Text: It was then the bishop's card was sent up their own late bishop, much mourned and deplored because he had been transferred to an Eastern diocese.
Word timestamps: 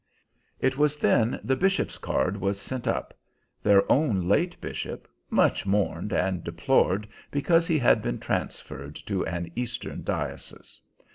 It 0.59 0.79
was 0.79 0.97
then 0.97 1.39
the 1.43 1.55
bishop's 1.55 1.99
card 1.99 2.35
was 2.35 2.59
sent 2.59 2.87
up 2.87 3.13
their 3.61 3.83
own 3.91 4.27
late 4.27 4.59
bishop, 4.59 5.07
much 5.29 5.67
mourned 5.67 6.11
and 6.11 6.43
deplored 6.43 7.07
because 7.29 7.67
he 7.67 7.77
had 7.77 8.01
been 8.01 8.17
transferred 8.17 8.95
to 9.05 9.23
an 9.27 9.51
Eastern 9.55 10.01
diocese. 10.03 10.81